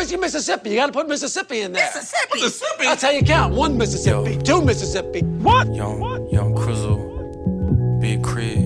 [0.00, 0.70] where's your Mississippi?
[0.70, 1.84] You got to put Mississippi in there.
[1.94, 2.40] Mississippi.
[2.40, 2.84] Mississippi.
[2.84, 3.54] That's how you count.
[3.54, 4.40] One Mississippi, Yo.
[4.40, 5.20] two Mississippi.
[5.20, 5.74] What?
[5.74, 6.00] Young,
[6.32, 8.56] young Crizzle, big crib,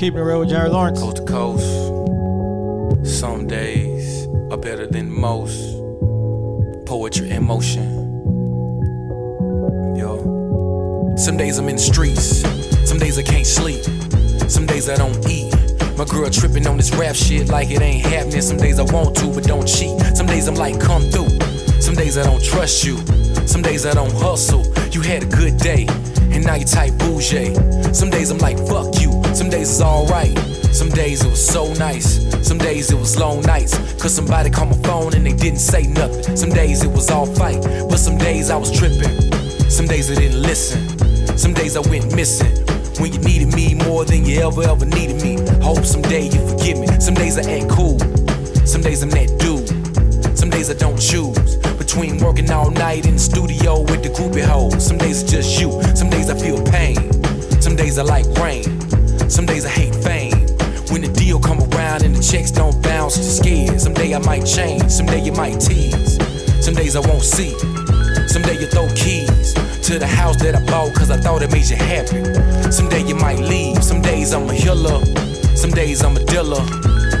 [0.00, 0.98] Keeping it real with Jared Lawrence.
[1.00, 1.64] coast to coast.
[3.06, 5.60] Some days are better than most.
[6.86, 7.84] Poetry in motion.
[9.96, 11.14] Yo.
[11.16, 12.40] Some days I'm in the streets.
[12.88, 13.84] Some days I can't sleep.
[14.50, 15.43] Some days I don't eat.
[15.96, 18.42] My girl tripping on this rap shit like it ain't happening.
[18.42, 20.00] Some days I want to, but don't cheat.
[20.16, 21.30] Some days I'm like, come through.
[21.80, 22.96] Some days I don't trust you.
[23.46, 24.64] Some days I don't hustle.
[24.90, 25.86] You had a good day,
[26.32, 27.54] and now you type bougie.
[27.94, 29.22] Some days I'm like, fuck you.
[29.34, 30.36] Some days it's alright.
[30.74, 32.18] Some days it was so nice.
[32.44, 33.78] Some days it was long nights.
[34.02, 36.36] Cause somebody called my phone and they didn't say nothing.
[36.36, 37.62] Some days it was all fight.
[37.62, 39.30] But some days I was tripping.
[39.70, 41.38] Some days I didn't listen.
[41.38, 42.63] Some days I went missing.
[43.00, 45.36] When you needed me more than you ever, ever needed me.
[45.60, 46.86] Hope someday you forgive me.
[47.00, 47.98] Some days I act cool.
[48.64, 49.68] Some days I'm that dude.
[50.38, 54.44] Some days I don't choose between working all night in the studio with the groupie
[54.44, 54.86] hoes.
[54.86, 55.82] Some days it's just you.
[55.94, 56.96] Some days I feel pain.
[57.60, 58.64] Some days I like rain.
[59.28, 60.46] Some days I hate fame.
[60.90, 63.80] When the deal come around and the checks don't bounce, you're scared.
[63.80, 64.90] Some day I might change.
[64.90, 66.16] Some day you might tease.
[66.64, 67.50] Some days I won't see.
[68.28, 69.54] Someday you throw keys
[69.84, 72.24] to the house that I bought cause I thought it made you happy.
[72.72, 73.84] Someday you might leave.
[73.84, 75.04] Some days I'm a healer.
[75.54, 76.64] Some days I'm a dealer.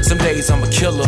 [0.02, 1.06] Some days I'm a killer.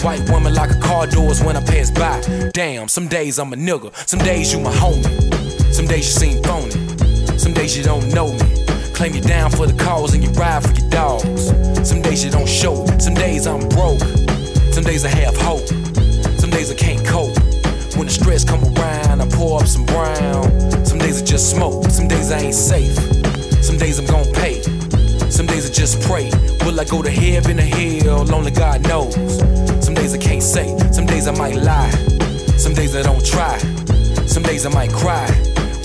[0.00, 2.22] White woman like a car doors when I pass by.
[2.54, 3.94] Damn, some days I'm a nigga.
[4.08, 5.74] Some days you my homie.
[5.74, 6.70] Some days you seem phony.
[7.36, 8.64] Some days you don't know me.
[8.94, 11.48] Claim you down for the cause and you ride for your dogs.
[11.86, 12.86] Some days you don't show.
[12.98, 14.00] Some days I'm broke.
[14.72, 15.68] Some days I have hope.
[16.40, 17.36] Some days I can't cope.
[17.94, 20.73] When the stress come around, I pour up some brown.
[21.14, 21.90] Days I just smoke.
[21.90, 22.96] Some days I ain't safe.
[23.62, 24.60] Some days I'm gon' pay.
[25.30, 26.28] Some days I just pray.
[26.66, 28.34] Will I go to heaven or hell?
[28.34, 29.14] Only God knows.
[29.84, 30.76] Some days I can't say.
[30.90, 31.90] Some days I might lie.
[32.58, 33.58] Some days I don't try.
[34.26, 35.30] Some days I might cry.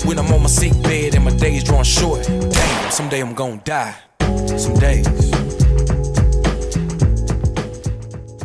[0.04, 2.26] When I'm on my sick bed and my days drawn short.
[2.26, 3.94] Damn, someday I'm gon' die.
[4.58, 5.06] Some days.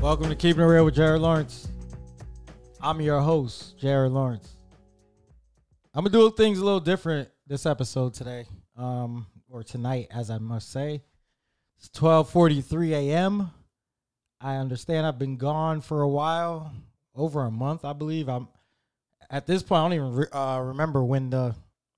[0.03, 1.68] Welcome to Keeping It Real with Jared Lawrence.
[2.79, 4.54] I'm your host, Jared Lawrence.
[5.97, 10.39] I'm gonna do things a little different this episode today, um, or tonight, as I
[10.39, 11.01] must say.
[11.78, 13.50] It's 12:43 a.m.
[14.41, 16.73] I understand I've been gone for a while,
[17.16, 18.28] over a month, I believe.
[18.28, 18.50] I'm
[19.29, 19.79] at this point.
[19.79, 21.56] I don't even re- uh, remember when the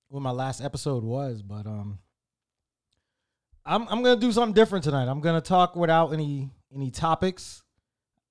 [0.10, 1.98] when my last episode was, but um,
[3.66, 5.08] I'm I'm gonna do something different tonight.
[5.08, 7.64] I'm gonna talk without any any topics.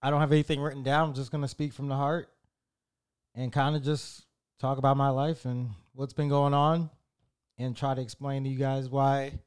[0.00, 1.08] I don't have anything written down.
[1.08, 2.28] I'm just gonna speak from the heart
[3.34, 4.25] and kind of just
[4.58, 6.90] talk about my life and what's been going on,
[7.58, 9.38] and try to explain to you guys why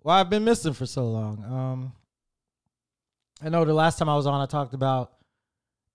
[0.00, 1.44] why I've been missing for so long.
[1.44, 1.92] Um,
[3.40, 5.12] I know the last time I was on, I talked about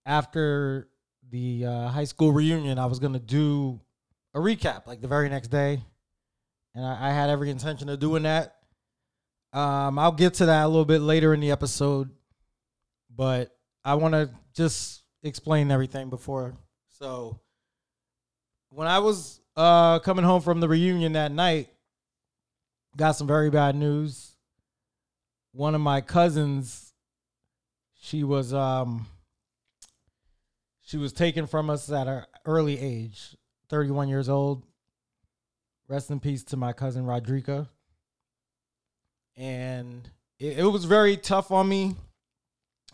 [0.05, 0.89] after
[1.29, 3.79] the uh, high school reunion, I was gonna do
[4.33, 5.81] a recap like the very next day,
[6.75, 8.55] and I, I had every intention of doing that.
[9.53, 12.09] Um, I'll get to that a little bit later in the episode,
[13.13, 16.57] but I want to just explain everything before.
[16.89, 17.39] So,
[18.69, 21.69] when I was uh, coming home from the reunion that night,
[22.95, 24.35] got some very bad news.
[25.51, 26.93] One of my cousins,
[27.99, 29.07] she was um,
[30.81, 33.35] she was taken from us at an early age,
[33.69, 34.63] 31 years old.
[35.89, 37.67] Rest in peace to my cousin Rodrika.
[39.35, 41.95] And it, it was very tough on me.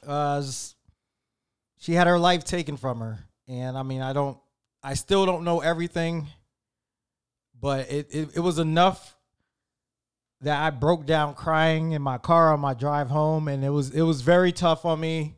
[0.05, 0.43] Uh,
[1.79, 3.19] she had her life taken from her.
[3.47, 4.37] And I mean, I don't,
[4.83, 6.27] I still don't know everything,
[7.59, 9.15] but it, it, it was enough
[10.41, 13.47] that I broke down crying in my car on my drive home.
[13.47, 15.35] And it was, it was very tough on me.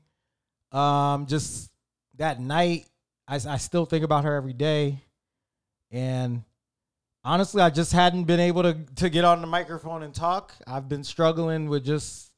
[0.72, 1.72] Um, just
[2.18, 2.88] that night,
[3.28, 5.00] I, I still think about her every day.
[5.92, 6.44] And
[7.24, 10.54] honestly, I just hadn't been able to to get on the microphone and talk.
[10.68, 12.32] I've been struggling with just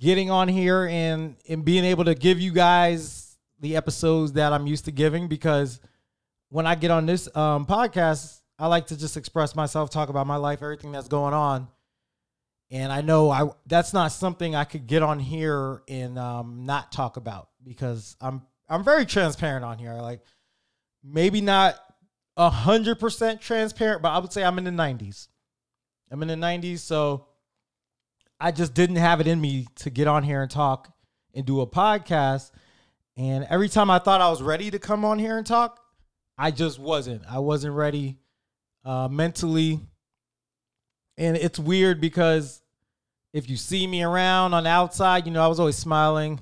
[0.00, 4.66] getting on here and and being able to give you guys the episodes that I'm
[4.66, 5.80] used to giving because
[6.52, 10.26] when I get on this um, podcast, I like to just express myself, talk about
[10.26, 11.66] my life, everything that's going on.
[12.70, 16.92] And I know I that's not something I could get on here and um, not
[16.92, 19.94] talk about because I'm I'm very transparent on here.
[19.94, 20.20] Like
[21.02, 21.76] maybe not
[22.36, 25.28] a hundred percent transparent, but I would say I'm in the nineties.
[26.10, 27.28] I'm in the nineties, so
[28.38, 30.92] I just didn't have it in me to get on here and talk
[31.34, 32.50] and do a podcast.
[33.16, 35.81] And every time I thought I was ready to come on here and talk,
[36.42, 37.22] I just wasn't.
[37.30, 38.18] I wasn't ready
[38.84, 39.78] uh, mentally.
[41.16, 42.60] And it's weird because
[43.32, 46.40] if you see me around on the outside, you know, I was always smiling.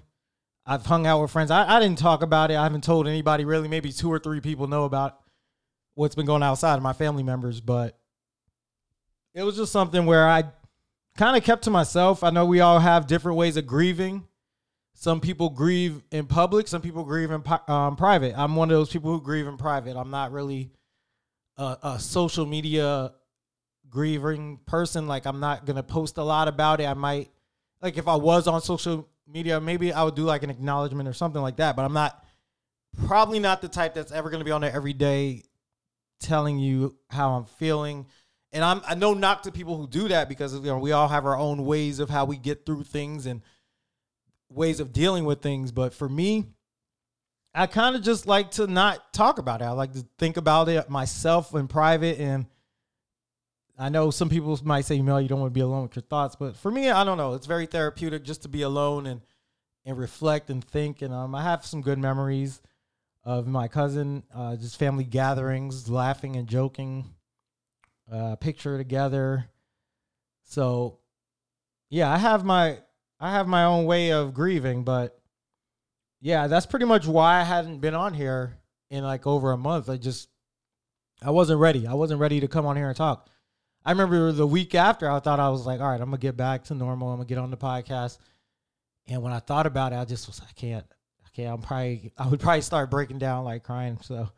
[0.64, 1.50] I've hung out with friends.
[1.50, 2.56] I, I didn't talk about it.
[2.56, 3.68] I haven't told anybody really.
[3.68, 5.18] Maybe two or three people know about
[5.96, 7.98] what's been going outside of my family members, but
[9.34, 10.44] it was just something where I
[11.18, 12.24] kind of kept to myself.
[12.24, 14.26] I know we all have different ways of grieving.
[15.00, 18.34] Some people grieve in public, some people grieve in um, private.
[18.36, 19.96] I'm one of those people who grieve in private.
[19.96, 20.72] I'm not really
[21.56, 23.14] a, a social media
[23.88, 25.08] grieving person.
[25.08, 26.84] Like, I'm not to post a lot about it.
[26.84, 27.30] I might,
[27.80, 31.14] like, if I was on social media, maybe I would do like an acknowledgement or
[31.14, 32.22] something like that, but I'm not,
[33.06, 35.44] probably not the type that's ever to be on there every day
[36.20, 38.04] telling you how I'm feeling.
[38.52, 41.08] And I'm I know knock to people who do that because you know we all
[41.08, 43.40] have our own ways of how we get through things and
[44.50, 45.72] ways of dealing with things.
[45.72, 46.46] But for me,
[47.54, 49.64] I kind of just like to not talk about it.
[49.64, 52.18] I like to think about it myself in private.
[52.18, 52.46] And
[53.78, 56.02] I know some people might say, Mel, you don't want to be alone with your
[56.02, 56.36] thoughts.
[56.36, 57.34] But for me, I don't know.
[57.34, 59.20] It's very therapeutic just to be alone and
[59.86, 61.02] and reflect and think.
[61.02, 62.60] And um, I have some good memories
[63.24, 67.06] of my cousin, uh, just family gatherings, laughing and joking,
[68.10, 69.46] uh, picture together.
[70.44, 70.98] So,
[71.88, 72.80] yeah, I have my
[73.20, 75.18] I have my own way of grieving, but
[76.20, 78.56] yeah, that's pretty much why I hadn't been on here
[78.90, 79.90] in like over a month.
[79.90, 80.28] I just
[81.22, 81.86] I wasn't ready.
[81.86, 83.28] I wasn't ready to come on here and talk.
[83.84, 86.36] I remember the week after, I thought I was like, all right, I'm gonna get
[86.36, 87.10] back to normal.
[87.10, 88.18] I'm gonna get on the podcast.
[89.06, 90.86] And when I thought about it, I just was, I can't,
[91.24, 91.54] I can't.
[91.54, 93.98] I'm probably, I would probably start breaking down, like crying.
[94.02, 94.28] So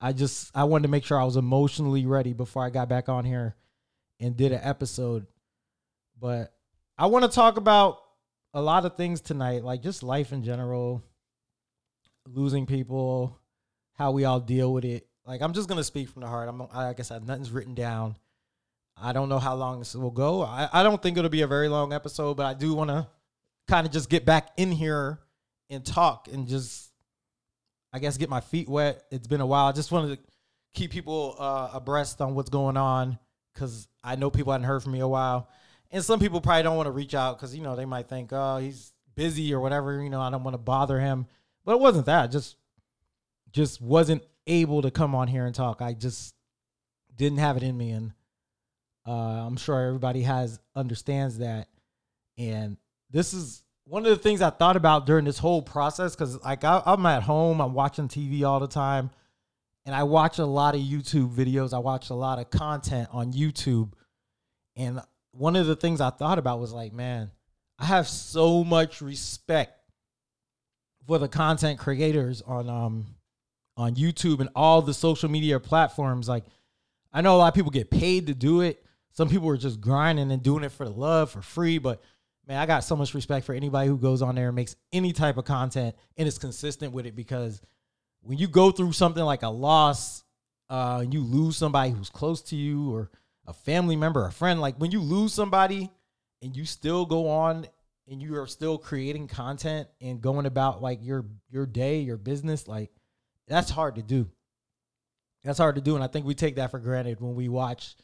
[0.00, 3.08] I just, I wanted to make sure I was emotionally ready before I got back
[3.08, 3.56] on here
[4.20, 5.26] and did an episode.
[6.18, 6.52] But
[6.96, 8.00] I want to talk about
[8.54, 11.02] a lot of things tonight, like just life in general,
[12.26, 13.38] losing people,
[13.94, 15.06] how we all deal with it.
[15.26, 16.48] Like I'm just gonna speak from the heart.
[16.48, 18.16] I'm like I said, nothing's written down.
[19.00, 20.42] I don't know how long this will go.
[20.42, 23.06] I, I don't think it'll be a very long episode, but I do want to
[23.68, 25.20] kind of just get back in here
[25.70, 26.90] and talk and just,
[27.92, 29.04] I guess, get my feet wet.
[29.10, 29.66] It's been a while.
[29.66, 30.22] I just wanted to
[30.74, 33.18] keep people uh, abreast on what's going on
[33.54, 35.48] because I know people hadn't heard from me a while.
[35.90, 38.30] And some people probably don't want to reach out because, you know, they might think,
[38.32, 40.02] oh, he's busy or whatever.
[40.02, 41.26] You know, I don't want to bother him.
[41.64, 42.30] But it wasn't that.
[42.30, 42.56] Just,
[43.52, 45.80] just wasn't able to come on here and talk.
[45.80, 46.34] I just
[47.16, 47.90] didn't have it in me.
[47.90, 48.12] And,
[49.08, 51.68] uh, I'm sure everybody has understands that,
[52.36, 52.76] and
[53.10, 56.62] this is one of the things I thought about during this whole process because like
[56.62, 59.08] I, I'm at home, I'm watching TV all the time,
[59.86, 61.72] and I watch a lot of YouTube videos.
[61.72, 63.92] I watch a lot of content on YouTube,
[64.76, 65.00] and
[65.38, 67.30] one of the things I thought about was like, man,
[67.78, 69.72] I have so much respect
[71.06, 73.06] for the content creators on um
[73.76, 76.28] on YouTube and all the social media platforms.
[76.28, 76.44] Like,
[77.12, 78.84] I know a lot of people get paid to do it.
[79.12, 82.02] Some people are just grinding and doing it for the love for free, but
[82.46, 85.12] man, I got so much respect for anybody who goes on there and makes any
[85.12, 87.60] type of content and is consistent with it because
[88.22, 90.24] when you go through something like a loss,
[90.68, 93.10] uh, you lose somebody who's close to you or
[93.48, 95.90] a family member, a friend, like when you lose somebody
[96.42, 97.66] and you still go on
[98.06, 102.68] and you are still creating content and going about like your your day, your business,
[102.68, 102.90] like
[103.48, 104.30] that's hard to do.
[105.42, 107.96] That's hard to do, and I think we take that for granted when we watch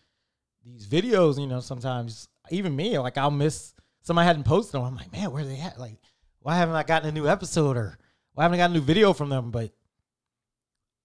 [0.64, 1.38] these videos.
[1.38, 4.84] You know, sometimes even me, like I'll miss somebody hadn't posted them.
[4.84, 5.78] I'm like, man, where they at?
[5.78, 5.98] Like,
[6.40, 7.98] why haven't I gotten a new episode or
[8.32, 9.50] why haven't I got a new video from them?
[9.50, 9.72] But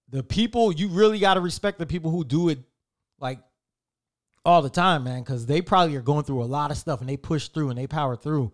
[0.08, 2.60] the people, you really got to respect the people who do it
[3.18, 3.40] like
[4.44, 7.08] all the time, man, because they probably are going through a lot of stuff and
[7.08, 8.52] they push through and they power through.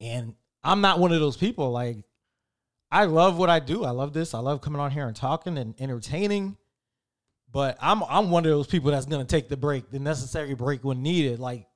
[0.00, 1.70] And I'm not one of those people.
[1.70, 2.04] Like,
[2.90, 3.84] I love what I do.
[3.84, 4.34] I love this.
[4.34, 6.56] I love coming on here and talking and entertaining.
[7.50, 10.84] But I'm I'm one of those people that's gonna take the break, the necessary break
[10.84, 11.38] when needed.
[11.38, 11.66] Like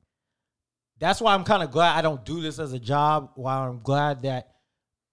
[0.99, 3.33] that's why I'm kind of glad I don't do this as a job.
[3.35, 4.55] Why I'm glad that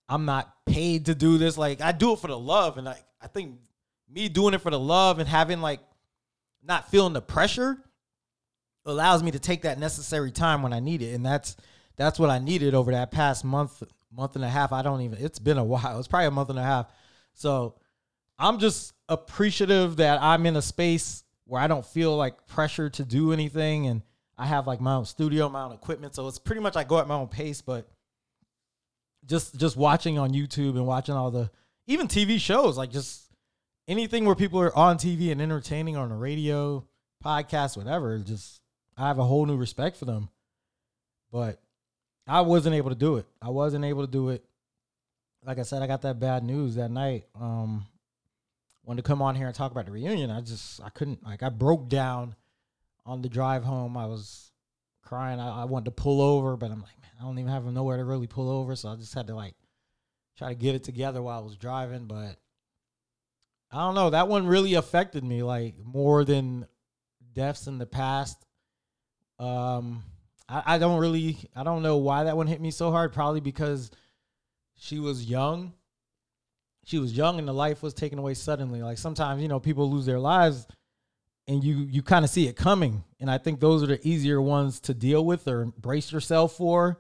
[0.08, 1.58] I'm not paid to do this.
[1.58, 3.56] Like I do it for the love, and I I think
[4.10, 5.82] me doing it for the love and having like
[6.64, 7.78] not feeling the pressure
[8.86, 11.56] allows me to take that necessary time when I need it, and that's
[11.96, 14.72] that's what I needed over that past month month and a half.
[14.72, 15.24] I don't even.
[15.24, 16.00] It's been a while.
[16.00, 16.88] It's probably a month and a half.
[17.34, 17.76] So
[18.38, 23.04] I'm just appreciative that I'm in a space where I don't feel like pressure to
[23.04, 24.02] do anything and
[24.38, 26.16] I have like my own studio, my own equipment.
[26.16, 27.88] So it's pretty much I go at my own pace, but
[29.26, 31.50] just just watching on YouTube and watching all the
[31.88, 33.24] even TV shows, like just
[33.88, 36.86] anything where people are on TV and entertaining on the radio,
[37.24, 38.62] podcast, whatever, just
[38.98, 40.30] I have a whole new respect for them.
[41.32, 41.60] But
[42.28, 43.26] I wasn't able to do it.
[43.42, 44.44] I wasn't able to do it.
[45.46, 47.26] Like I said, I got that bad news that night.
[47.40, 47.86] Um,
[48.86, 50.30] wanted to come on here and talk about the reunion.
[50.30, 52.36] I just I couldn't like I broke down
[53.06, 53.98] on the drive home.
[53.98, 54.52] I was
[55.02, 55.40] crying.
[55.40, 57.98] I, I wanted to pull over, but I'm like, man, I don't even have nowhere
[57.98, 59.56] to really pull over, so I just had to like
[60.38, 62.38] try to get it together while I was driving, but
[63.72, 64.12] I don't know.
[64.12, 66.68] That one really affected me like more than
[67.34, 68.46] deaths in the past.
[69.40, 70.04] Um,
[70.48, 73.14] I, I don't really, I don't know why that one hit me so hard.
[73.14, 73.92] Probably because
[74.76, 75.74] she was young.
[76.86, 78.82] She was young and the life was taken away suddenly.
[78.82, 80.68] Like sometimes, you know, people lose their lives
[81.48, 83.04] and you you kind of see it coming.
[83.20, 87.00] And I think those are the easier ones to deal with or brace yourself for.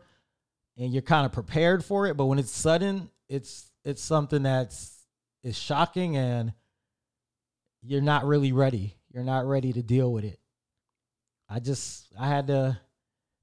[0.77, 2.17] And you're kind of prepared for it.
[2.17, 5.05] But when it's sudden, it's it's something that's
[5.43, 6.53] is shocking and
[7.81, 8.95] you're not really ready.
[9.13, 10.39] You're not ready to deal with it.
[11.53, 12.79] I just I had to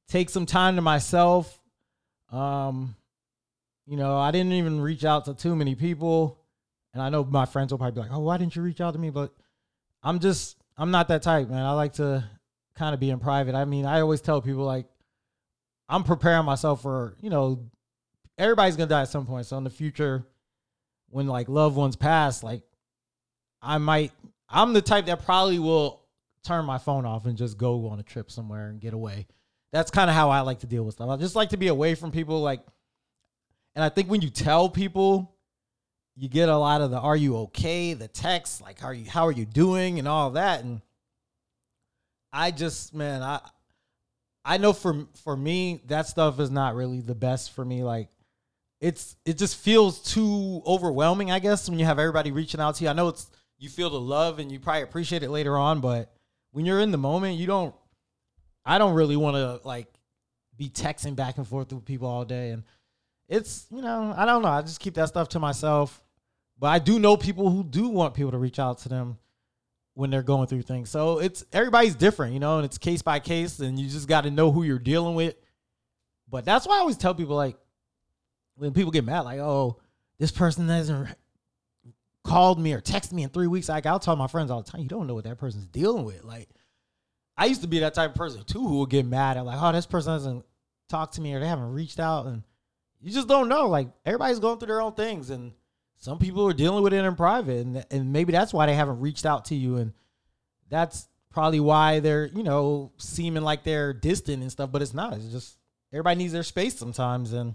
[0.09, 1.61] take some time to myself.
[2.33, 2.97] Um,
[3.87, 6.37] you know, I didn't even reach out to too many people.
[6.93, 8.95] And I know my friends will probably be like, "Oh, why didn't you reach out
[8.95, 9.33] to me?" But
[10.03, 11.65] I'm just I'm not that type, man.
[11.65, 12.25] I like to
[12.75, 13.55] kind of be in private.
[13.55, 14.87] I mean, I always tell people like
[15.89, 17.71] I'm preparing myself for, you know,
[18.39, 19.47] everybody's going to die at some point.
[19.47, 20.25] So in the future
[21.11, 22.63] when like loved ones pass, like
[23.63, 24.11] I might
[24.49, 26.01] I'm the type that probably will
[26.45, 29.27] turn my phone off and just go on a trip somewhere and get away.
[29.73, 31.11] That's kind of how I like to deal with stuff.
[31.11, 32.63] I just like to be away from people like
[33.75, 35.37] and I think when you tell people
[36.17, 39.09] you get a lot of the are you okay, the text like how are you
[39.09, 40.81] how are you doing and all that and
[42.33, 43.41] I just man, I
[44.45, 48.09] I know for for me that stuff is not really the best for me like
[48.81, 52.85] it's it just feels too overwhelming, I guess, when you have everybody reaching out to
[52.85, 52.91] you.
[52.91, 56.11] I know it's you feel the love and you probably appreciate it later on, but
[56.53, 57.75] when you're in the moment, you don't
[58.65, 59.89] I don't really want to like
[60.57, 62.65] be texting back and forth with people all day and
[63.29, 64.49] it's, you know, I don't know.
[64.49, 66.03] I just keep that stuff to myself.
[66.59, 69.19] But I do know people who do want people to reach out to them
[69.95, 70.91] when they're going through things.
[70.91, 74.23] So it's everybody's different, you know, and it's case by case and you just got
[74.23, 75.37] to know who you're dealing with.
[76.29, 77.57] But that's why I always tell people like
[78.57, 79.79] when people get mad like, "Oh,
[80.19, 81.09] this person hasn't
[82.25, 84.71] called me or texted me in 3 weeks." Like I'll tell my friends all the
[84.71, 86.49] time, "You don't know what that person's dealing with." Like
[87.37, 89.59] I used to be that type of person too who would get mad at like,
[89.61, 90.45] "Oh, this person hasn't
[90.89, 92.43] talked to me or they haven't reached out." And
[93.01, 93.69] you just don't know.
[93.69, 95.53] Like everybody's going through their own things and
[96.01, 99.01] some people are dealing with it in private and, and maybe that's why they haven't
[99.01, 99.93] reached out to you and
[100.71, 105.13] that's probably why they're you know seeming like they're distant and stuff but it's not
[105.13, 105.59] it's just
[105.93, 107.55] everybody needs their space sometimes and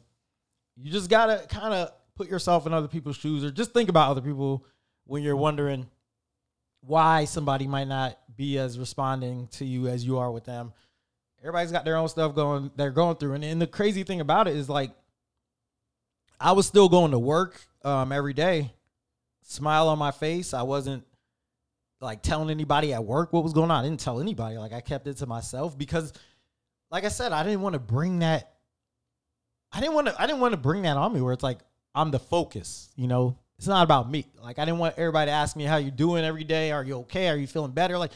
[0.78, 4.10] you just gotta kind of put yourself in other people's shoes or just think about
[4.10, 4.66] other people
[5.06, 5.88] when you're wondering
[6.82, 10.72] why somebody might not be as responding to you as you are with them
[11.40, 14.48] everybody's got their own stuff going they're going through and, and the crazy thing about
[14.48, 14.92] it is like
[16.40, 18.74] i was still going to work um, every day,
[19.44, 20.54] smile on my face.
[20.54, 21.06] I wasn't
[22.02, 23.86] like telling anybody at work what was going on.
[23.86, 24.58] I didn't tell anybody.
[24.58, 26.12] Like I kept it to myself because,
[26.92, 28.54] like I said, I didn't want to bring that.
[29.72, 30.20] I didn't want to.
[30.20, 31.60] I didn't want to bring that on me where it's like
[31.96, 32.90] I'm the focus.
[32.96, 34.26] You know, it's not about me.
[34.42, 36.72] Like I didn't want everybody to ask me how you doing every day.
[36.72, 37.30] Are you okay?
[37.30, 37.98] Are you feeling better?
[37.98, 38.12] Like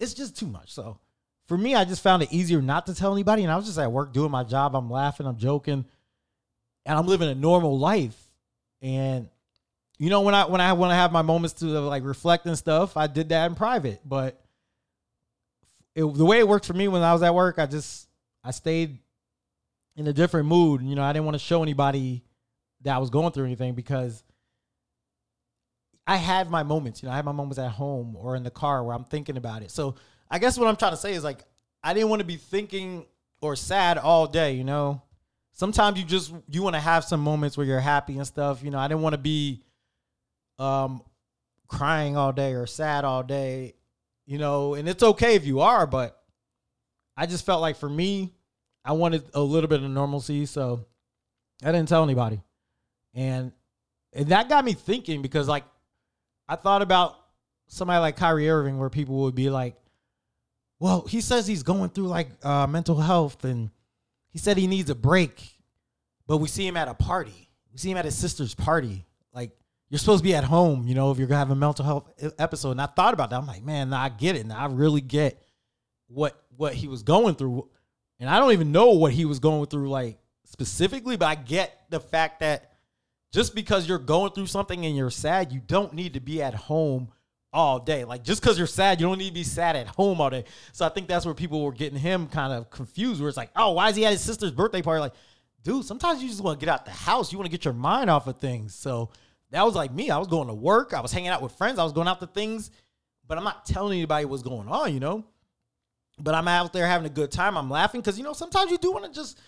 [0.00, 0.72] it's just too much.
[0.72, 0.98] So
[1.46, 3.42] for me, I just found it easier not to tell anybody.
[3.42, 4.74] And I was just at work doing my job.
[4.74, 5.26] I'm laughing.
[5.26, 5.84] I'm joking,
[6.86, 8.28] and I'm living a normal life
[8.80, 9.28] and
[9.98, 12.46] you know when I when I want to have my moments to uh, like reflect
[12.46, 14.00] and stuff, I did that in private.
[14.04, 14.40] But
[15.94, 18.08] it, the way it worked for me when I was at work, I just
[18.44, 18.98] I stayed
[19.96, 20.82] in a different mood.
[20.82, 22.22] You know, I didn't want to show anybody
[22.82, 24.22] that I was going through anything because
[26.06, 27.02] I had my moments.
[27.02, 29.36] You know, I had my moments at home or in the car where I'm thinking
[29.36, 29.70] about it.
[29.70, 29.96] So
[30.30, 31.44] I guess what I'm trying to say is like
[31.82, 33.06] I didn't want to be thinking
[33.40, 34.52] or sad all day.
[34.52, 35.02] You know,
[35.52, 38.62] sometimes you just you want to have some moments where you're happy and stuff.
[38.62, 39.62] You know, I didn't want to be
[40.58, 41.02] um
[41.68, 43.74] crying all day or sad all day,
[44.26, 46.18] you know, and it's okay if you are, but
[47.16, 48.32] I just felt like for me,
[48.84, 50.86] I wanted a little bit of normalcy, so
[51.62, 52.40] I didn't tell anybody.
[53.18, 53.50] And
[54.12, 55.64] and that got me thinking because like
[56.48, 57.16] I thought about
[57.66, 59.74] somebody like Kyrie Irving where people would be like,
[60.78, 63.70] well, he says he's going through like uh, mental health and
[64.30, 65.58] he said he needs a break,
[66.28, 67.50] but we see him at a party.
[67.72, 69.04] We see him at his sister's party.
[69.32, 69.50] Like
[69.90, 72.08] you're supposed to be at home, you know, if you're gonna have a mental health
[72.38, 72.70] episode.
[72.70, 73.36] And I thought about that.
[73.40, 74.46] I'm like, man, I get it.
[74.46, 75.42] Now I really get
[76.06, 77.68] what what he was going through,
[78.20, 81.76] and I don't even know what he was going through like specifically, but I get
[81.90, 82.68] the fact that
[83.32, 86.54] just because you're going through something and you're sad, you don't need to be at
[86.54, 87.08] home
[87.52, 88.04] all day.
[88.04, 90.44] Like just because you're sad, you don't need to be sad at home all day.
[90.72, 93.20] So I think that's where people were getting him kind of confused.
[93.20, 95.00] Where it's like, oh, why is he at his sister's birthday party?
[95.00, 95.14] Like,
[95.62, 97.32] dude, sometimes you just want to get out the house.
[97.32, 98.74] You want to get your mind off of things.
[98.74, 99.10] So
[99.50, 100.10] that was like me.
[100.10, 100.94] I was going to work.
[100.94, 101.78] I was hanging out with friends.
[101.78, 102.70] I was going out to things,
[103.26, 104.92] but I'm not telling anybody what's going on.
[104.92, 105.24] You know.
[106.20, 107.56] But I'm out there having a good time.
[107.56, 109.40] I'm laughing because you know sometimes you do want to just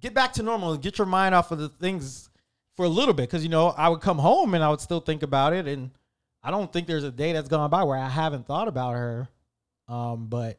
[0.00, 2.30] get back to normal and get your mind off of the things
[2.76, 5.00] for a little bit because you know I would come home and I would still
[5.00, 5.90] think about it, and
[6.42, 9.28] I don't think there's a day that's gone by where I haven't thought about her.
[9.88, 10.58] Um, but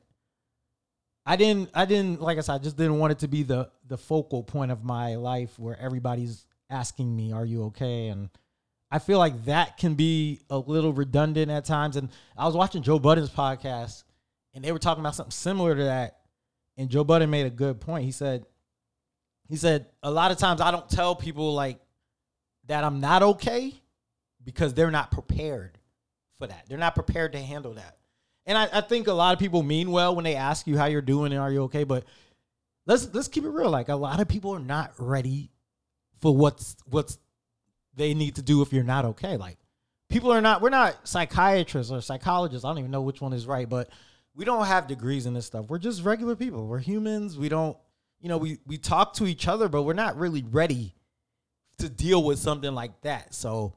[1.26, 3.70] I didn't, I didn't, like I said, I just didn't want it to be the
[3.88, 8.30] the focal point of my life where everybody's asking me, "Are you okay?" and
[8.92, 11.98] I feel like that can be a little redundant at times.
[11.98, 14.04] And I was watching Joe Budden's podcast,
[14.54, 16.20] and they were talking about something similar to that.
[16.78, 18.06] And Joe Budden made a good point.
[18.06, 18.46] He said,
[19.50, 21.80] he said a lot of times I don't tell people like
[22.68, 23.74] that I'm not okay
[24.44, 25.78] because they're not prepared
[26.38, 26.66] for that.
[26.68, 27.98] They're not prepared to handle that.
[28.46, 30.86] And I, I think a lot of people mean well when they ask you how
[30.86, 31.84] you're doing and are you okay.
[31.84, 32.06] But
[32.86, 33.70] let's let's keep it real.
[33.70, 35.52] Like a lot of people are not ready
[36.22, 37.18] for what's what's
[37.96, 39.38] they need to do if you're not okay.
[39.38, 39.58] Like
[40.10, 42.66] people are not we're not psychiatrists or psychologists.
[42.66, 43.90] I don't even know which one is right, but
[44.36, 45.68] we don't have degrees in this stuff.
[45.68, 46.68] We're just regular people.
[46.68, 47.38] We're humans.
[47.38, 47.78] We don't
[48.20, 50.96] you know, we we talk to each other, but we're not really ready
[51.78, 53.34] to deal with something like that.
[53.34, 53.76] So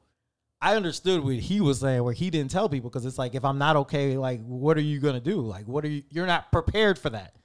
[0.61, 3.45] I understood what he was saying where he didn't tell people because it's like if
[3.45, 5.41] I'm not okay, like what are you gonna do?
[5.41, 7.35] Like what are you you're not prepared for that.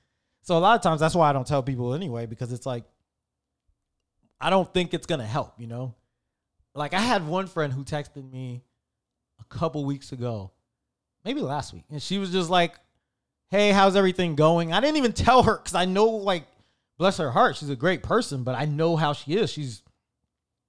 [0.43, 2.85] So a lot of times that's why I don't tell people anyway, because it's like
[4.41, 5.95] I don't think it's gonna help, you know?
[6.75, 8.65] Like I had one friend who texted me
[9.41, 10.51] a couple weeks ago,
[11.25, 12.75] maybe last week, and she was just like,
[13.49, 16.49] "Hey, how's everything going?" I didn't even tell her because I know, like,
[16.99, 19.51] bless her heart, she's a great person, but I know how she is.
[19.51, 19.84] She's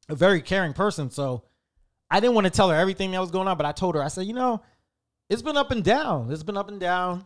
[0.09, 1.43] a very caring person, so
[2.09, 3.57] I didn't want to tell her everything that was going on.
[3.57, 4.61] But I told her, I said, you know,
[5.29, 6.31] it's been up and down.
[6.31, 7.25] It's been up and down,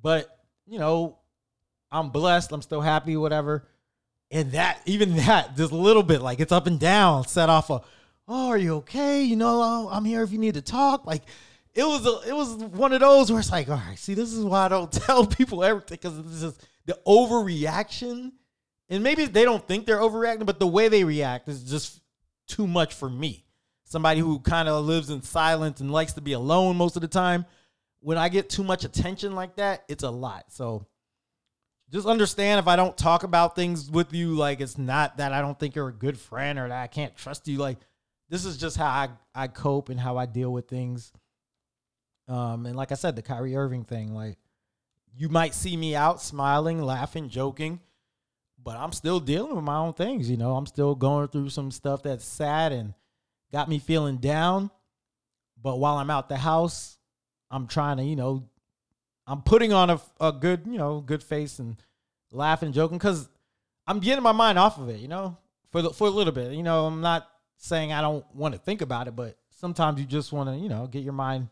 [0.00, 0.28] but
[0.66, 1.18] you know,
[1.90, 2.52] I'm blessed.
[2.52, 3.68] I'm still happy, whatever.
[4.30, 7.68] And that, even that, just a little bit, like it's up and down, set off
[7.70, 7.82] a
[8.28, 9.22] oh, are you okay?
[9.22, 11.06] You know, I'm here if you need to talk.
[11.06, 11.22] Like
[11.74, 14.32] it was a, it was one of those where it's like, all right, see, this
[14.32, 18.32] is why I don't tell people everything because this is the overreaction.
[18.88, 22.01] And maybe they don't think they're overreacting, but the way they react is just
[22.46, 23.44] too much for me.
[23.84, 27.08] Somebody who kind of lives in silence and likes to be alone most of the
[27.08, 27.44] time.
[28.00, 30.46] When I get too much attention like that, it's a lot.
[30.48, 30.86] So
[31.90, 35.42] just understand if I don't talk about things with you, like it's not that I
[35.42, 37.58] don't think you're a good friend or that I can't trust you.
[37.58, 37.78] Like
[38.30, 41.12] this is just how I, I cope and how I deal with things.
[42.28, 44.38] Um, and like I said, the Kyrie Irving thing, like
[45.14, 47.80] you might see me out smiling, laughing, joking,
[48.62, 50.30] but I'm still dealing with my own things.
[50.30, 52.94] You know, I'm still going through some stuff that's sad and
[53.52, 54.70] got me feeling down.
[55.60, 56.98] But while I'm out the house,
[57.50, 58.48] I'm trying to, you know,
[59.26, 61.76] I'm putting on a, a good, you know, good face and
[62.32, 63.28] laughing, joking, because
[63.86, 65.36] I'm getting my mind off of it, you know,
[65.70, 66.52] for the for a little bit.
[66.52, 70.06] You know, I'm not saying I don't want to think about it, but sometimes you
[70.06, 71.48] just want to, you know, get your mind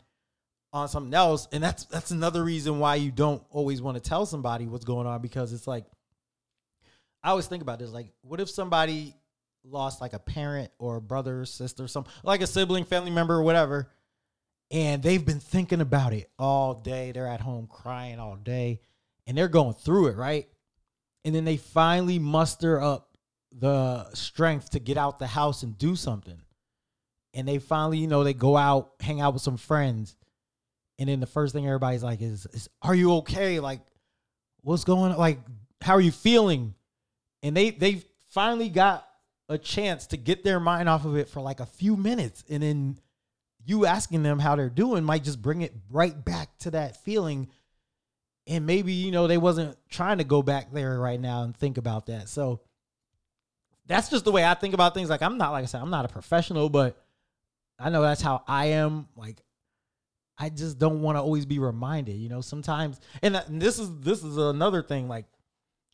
[0.73, 1.47] on something else.
[1.51, 5.07] And that's that's another reason why you don't always want to tell somebody what's going
[5.07, 5.85] on because it's like
[7.23, 9.15] I always think about this like what if somebody
[9.63, 13.43] lost like a parent or a brother sister some like a sibling, family member or
[13.43, 13.89] whatever
[14.71, 17.11] and they've been thinking about it all day.
[17.11, 18.79] They're at home crying all day
[19.27, 20.47] and they're going through it, right?
[21.25, 23.17] And then they finally muster up
[23.51, 26.41] the strength to get out the house and do something.
[27.33, 30.15] And they finally, you know, they go out, hang out with some friends.
[30.97, 33.59] And then the first thing everybody's like is, is are you okay?
[33.59, 33.81] Like,
[34.61, 35.17] what's going on?
[35.17, 35.39] Like,
[35.81, 36.75] how are you feeling?
[37.43, 39.07] And they they finally got
[39.49, 42.43] a chance to get their mind off of it for like a few minutes.
[42.49, 42.99] And then
[43.65, 47.49] you asking them how they're doing might just bring it right back to that feeling.
[48.47, 51.77] And maybe, you know, they wasn't trying to go back there right now and think
[51.77, 52.29] about that.
[52.29, 52.61] So
[53.85, 55.09] that's just the way I think about things.
[55.09, 57.03] Like I'm not like I said, I'm not a professional, but
[57.77, 59.07] I know that's how I am.
[59.15, 59.41] Like
[60.37, 62.41] I just don't want to always be reminded, you know.
[62.41, 65.07] Sometimes, and, uh, and this is this is another thing.
[65.07, 65.25] Like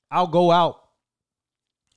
[0.09, 0.86] I'll go out,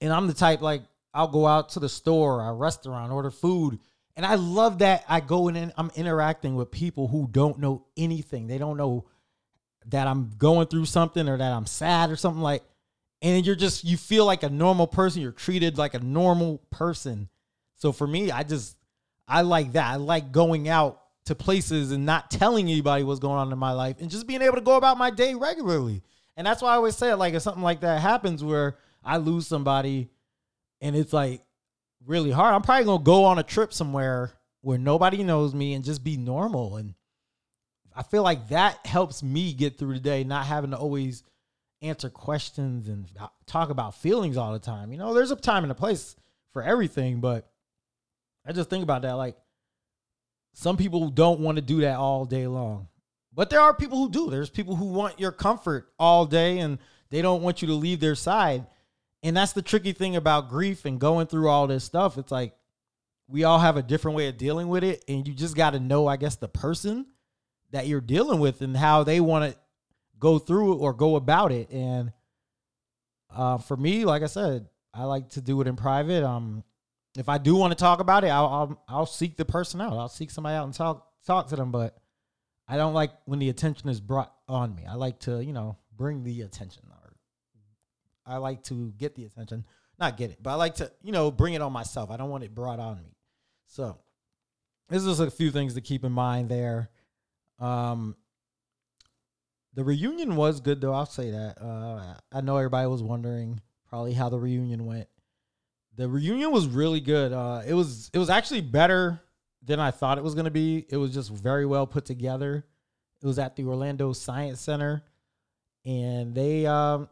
[0.01, 0.83] and I'm the type like
[1.13, 3.79] I'll go out to the store, a restaurant, order food,
[4.17, 7.87] and I love that I go in and I'm interacting with people who don't know
[7.97, 8.47] anything.
[8.47, 9.07] They don't know
[9.87, 12.63] that I'm going through something or that I'm sad or something like
[13.23, 15.23] and you're just you feel like a normal person.
[15.23, 17.29] You're treated like a normal person.
[17.77, 18.77] So for me i just
[19.27, 19.87] i like that.
[19.87, 23.73] I like going out to places and not telling anybody what's going on in my
[23.73, 26.03] life and just being able to go about my day regularly.
[26.37, 29.47] And that's why i always say like if something like that happens where i lose
[29.47, 30.09] somebody
[30.81, 31.43] and it's like
[32.07, 34.33] really hard i'm probably gonna go on a trip somewhere
[34.63, 36.95] where nobody knows me and just be normal and
[37.95, 41.23] i feel like that helps me get through the day not having to always
[41.83, 43.07] answer questions and
[43.47, 44.93] talk about feelings all the time.
[44.93, 46.17] You know, there's a time and a place
[46.53, 47.51] for everything, but
[48.47, 49.13] I just think about that.
[49.13, 49.37] Like,
[50.53, 52.89] some people don't want to do that all day long,
[53.33, 54.31] but there are people who do.
[54.31, 56.79] There's people who want your comfort all day and
[57.11, 58.67] they don't want you to leave their side.
[59.23, 62.17] And that's the tricky thing about grief and going through all this stuff.
[62.17, 62.55] It's like
[63.29, 65.81] we all have a different way of dealing with it, and you just got to
[65.81, 67.07] know, I guess, the person
[67.71, 69.59] that you're dealing with and how they want to
[70.19, 71.71] go through it or go about it.
[71.71, 72.13] And
[73.35, 76.25] uh, for me, like I said, I like to do it in private.
[76.25, 76.65] Um,
[77.17, 79.93] if I do want to talk about it, I'll, I'll I'll seek the person out.
[79.93, 81.71] I'll seek somebody out and talk talk to them.
[81.71, 81.97] But
[82.67, 84.85] I don't like when the attention is brought on me.
[84.89, 87.00] I like to, you know, bring the attention, or
[88.31, 89.65] I like to get the attention,
[89.99, 92.11] not get it, but I like to, you know, bring it on myself.
[92.11, 93.17] I don't want it brought on me.
[93.67, 93.99] So
[94.89, 96.91] this is a few things to keep in mind there.
[97.59, 98.17] Um,
[99.75, 100.93] the reunion was good though.
[100.93, 101.63] I'll say that.
[101.63, 105.09] Uh, I know everybody was wondering probably how the reunion went.
[105.97, 107.33] The reunion was really good.
[107.33, 109.21] Uh, it was it was actually better
[109.63, 110.87] than I thought it was gonna be.
[110.89, 112.65] It was just very well put together.
[113.23, 115.05] It was at the Orlando Science Center,
[115.85, 117.09] and they um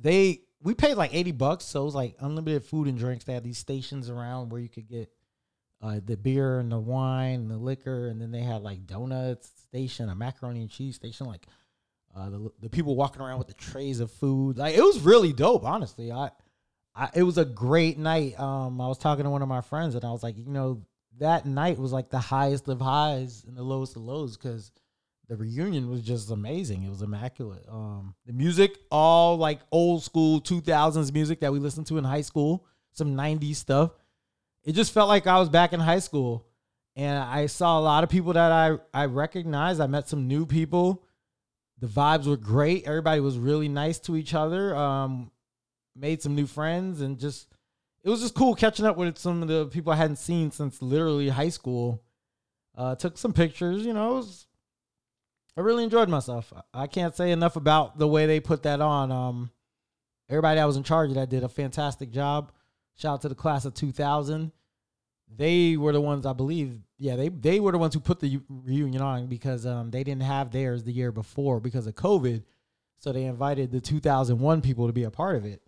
[0.00, 3.24] they we paid like eighty bucks, so it was like unlimited food and drinks.
[3.24, 5.10] They had these stations around where you could get
[5.82, 9.50] uh, the beer and the wine and the liquor, and then they had like donuts
[9.68, 11.46] station, a macaroni and cheese station, like
[12.14, 14.58] uh, the the people walking around with the trays of food.
[14.58, 16.12] Like it was really dope, honestly.
[16.12, 16.30] I,
[16.94, 18.38] I it was a great night.
[18.38, 20.82] Um, I was talking to one of my friends, and I was like, you know,
[21.18, 24.72] that night was like the highest of highs and the lowest of lows because
[25.30, 26.82] the reunion was just amazing.
[26.82, 27.64] It was immaculate.
[27.66, 32.20] Um, the music, all like old school 2000s music that we listened to in high
[32.20, 33.92] school, some 90s stuff
[34.64, 36.46] it just felt like I was back in high school.
[36.96, 39.80] And I saw a lot of people that I, I recognized.
[39.80, 41.04] I met some new people.
[41.78, 42.86] The vibes were great.
[42.86, 44.74] Everybody was really nice to each other.
[44.74, 45.30] Um,
[45.96, 47.48] made some new friends and just
[48.02, 50.80] it was just cool catching up with some of the people I hadn't seen since
[50.80, 52.02] literally high school.
[52.76, 54.12] Uh, took some pictures, you know.
[54.12, 54.46] it Was,
[55.56, 56.52] I really enjoyed myself.
[56.72, 59.10] I can't say enough about the way they put that on.
[59.10, 59.50] Um,
[60.28, 62.52] everybody that was in charge of that did a fantastic job.
[62.96, 64.52] Shout out to the class of 2000.
[65.36, 66.78] They were the ones I believe.
[66.98, 70.22] Yeah, they they were the ones who put the reunion on because um, they didn't
[70.22, 72.42] have theirs the year before because of COVID.
[72.98, 75.62] So they invited the 2001 people to be a part of it.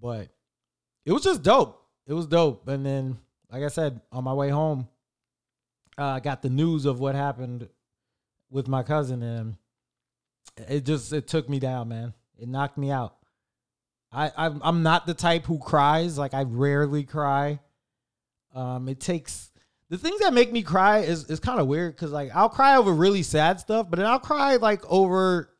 [0.00, 0.28] But
[1.04, 1.84] it was just dope.
[2.06, 2.68] It was dope.
[2.68, 3.18] And then,
[3.50, 4.88] like I said, on my way home,
[5.98, 7.68] uh, I got the news of what happened
[8.54, 9.56] with my cousin, and
[10.68, 12.14] it just it took me down, man.
[12.38, 13.16] It knocked me out.
[14.12, 16.16] I I'm, I'm not the type who cries.
[16.16, 17.58] Like I rarely cry.
[18.54, 19.50] Um, it takes
[19.90, 22.76] the things that make me cry is is kind of weird because like I'll cry
[22.76, 25.50] over really sad stuff, but then I'll cry like over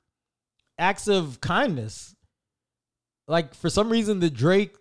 [0.79, 2.15] acts of kindness.
[3.27, 4.77] Like for some reason, the Drake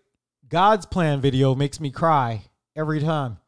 [0.47, 2.43] God's Plan video makes me cry
[2.75, 3.39] every time.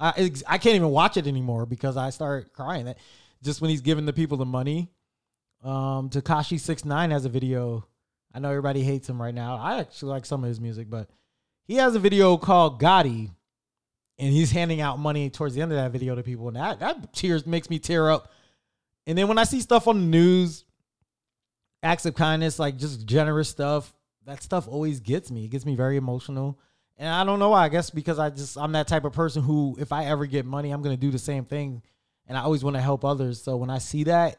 [0.00, 2.86] I I can't even watch it anymore because I start crying.
[2.86, 2.96] That
[3.44, 4.90] just when he's giving the people the money.
[5.62, 7.86] Um, Tekashi Six Nine has a video
[8.34, 9.56] I know everybody hates him right now.
[9.56, 11.08] I actually like some of his music, but
[11.66, 13.30] he has a video called Gotti,
[14.18, 16.80] and he's handing out money towards the end of that video to people, and that
[16.80, 18.32] that tears makes me tear up.
[19.06, 20.64] And then when I see stuff on the news,
[21.82, 23.94] acts of kindness, like just generous stuff,
[24.26, 25.44] that stuff always gets me.
[25.44, 26.58] It gets me very emotional.
[26.96, 27.64] And I don't know why.
[27.64, 30.44] I guess because I just I'm that type of person who if I ever get
[30.44, 31.82] money, I'm gonna do the same thing.
[32.26, 33.42] And I always want to help others.
[33.42, 34.36] So when I see that,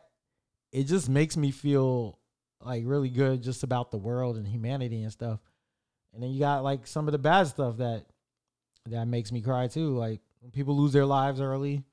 [0.72, 2.20] it just makes me feel
[2.62, 5.40] like really good just about the world and humanity and stuff.
[6.14, 8.06] And then you got like some of the bad stuff that
[8.88, 9.96] that makes me cry too.
[9.96, 11.84] Like when people lose their lives early.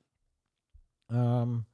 [1.09, 1.65] Um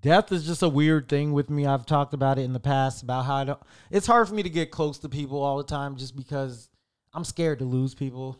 [0.00, 1.66] death is just a weird thing with me.
[1.66, 4.42] I've talked about it in the past about how I don't it's hard for me
[4.42, 6.68] to get close to people all the time just because
[7.14, 8.38] I'm scared to lose people.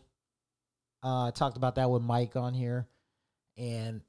[1.03, 2.87] Uh, I talked about that with Mike on here.
[3.57, 4.03] And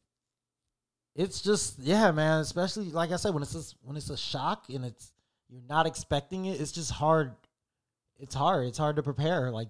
[1.17, 4.65] it's just yeah, man, especially like I said when it's just, when it's a shock
[4.69, 5.11] and it's
[5.49, 7.33] you're not expecting it, it's just hard.
[8.19, 8.67] It's hard.
[8.67, 9.49] It's hard to prepare.
[9.51, 9.69] Like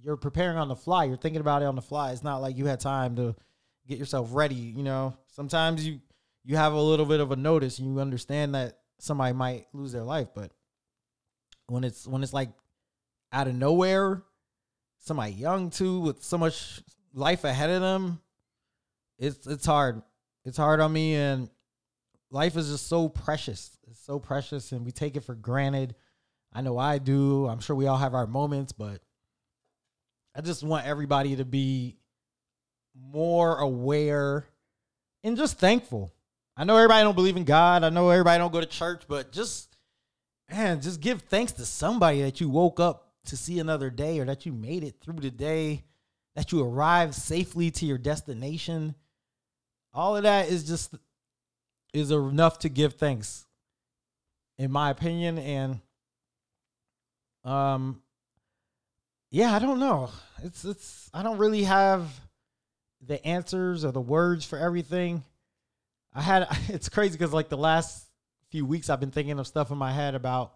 [0.00, 1.04] you're preparing on the fly.
[1.04, 2.12] You're thinking about it on the fly.
[2.12, 3.34] It's not like you had time to
[3.88, 4.54] get yourself ready.
[4.54, 6.00] You know, sometimes you
[6.44, 9.92] you have a little bit of a notice and you understand that somebody might lose
[9.92, 10.52] their life, but
[11.66, 12.50] when it's when it's like
[13.32, 14.22] out of nowhere,
[14.98, 16.82] somebody young too with so much
[17.14, 18.20] life ahead of them,
[19.18, 20.02] it's it's hard.
[20.44, 21.48] It's hard on me and
[22.30, 23.78] life is just so precious.
[23.88, 25.94] It's so precious and we take it for granted.
[26.52, 27.46] I know I do.
[27.46, 29.00] I'm sure we all have our moments, but
[30.34, 31.96] I just want everybody to be
[32.94, 34.46] more aware
[35.22, 36.12] and just thankful.
[36.56, 37.84] I know everybody don't believe in God.
[37.84, 39.76] I know everybody don't go to church, but just
[40.50, 44.24] man, just give thanks to somebody that you woke up to see another day or
[44.26, 45.84] that you made it through the day,
[46.34, 48.94] that you arrived safely to your destination.
[49.94, 50.94] All of that is just
[51.92, 53.46] is enough to give thanks,
[54.58, 55.38] in my opinion.
[55.38, 55.80] And
[57.44, 58.02] um,
[59.30, 60.10] yeah, I don't know.
[60.42, 62.08] It's it's I don't really have
[63.06, 65.24] the answers or the words for everything.
[66.14, 68.06] I had it's crazy because like the last
[68.50, 70.52] few weeks I've been thinking of stuff in my head about,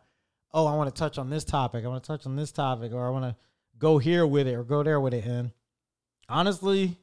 [0.53, 2.92] oh, I want to touch on this topic, I want to touch on this topic,
[2.92, 3.37] or I want to
[3.79, 5.25] go here with it or go there with it.
[5.25, 5.51] And
[6.29, 6.99] honestly,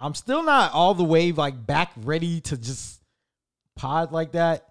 [0.00, 3.02] I'm still not all the way like back ready to just
[3.76, 4.66] pod like that.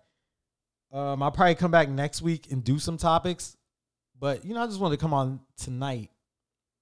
[0.91, 3.55] Um, I'll probably come back next week and do some topics.
[4.19, 6.09] But you know, I just wanted to come on tonight